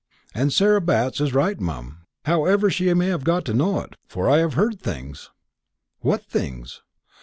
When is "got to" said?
3.23-3.53